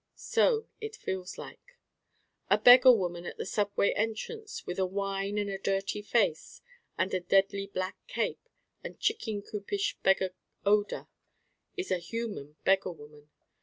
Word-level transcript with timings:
So 0.15 0.65
it 0.79 0.95
feels 0.95 1.37
like. 1.37 1.77
A 2.49 2.57
beggar 2.57 2.91
woman 2.91 3.27
at 3.27 3.39
a 3.39 3.45
subway 3.45 3.91
entrance 3.91 4.65
with 4.65 4.79
a 4.79 4.85
whine 4.87 5.37
and 5.37 5.47
a 5.47 5.59
dirty 5.59 6.01
face 6.01 6.59
and 6.97 7.11
the 7.11 7.19
deadly 7.19 7.67
black 7.67 7.97
cape 8.07 8.49
and 8.83 8.99
chicken 8.99 9.43
coopish 9.43 9.97
beggar 10.01 10.31
odor 10.65 11.05
is 11.77 11.91
a 11.91 11.99
human 11.99 12.55
beggar 12.63 12.91
woman. 12.93 13.29